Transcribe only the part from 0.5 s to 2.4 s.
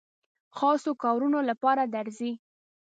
خاصو کارونو لپاره درځي.